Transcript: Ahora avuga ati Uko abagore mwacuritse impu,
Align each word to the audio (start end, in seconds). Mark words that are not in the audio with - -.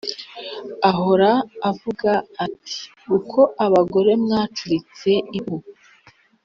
Ahora 0.89 1.31
avuga 1.69 2.11
ati 2.45 2.77
Uko 3.17 3.39
abagore 3.65 4.11
mwacuritse 4.23 5.11
impu, 5.37 5.57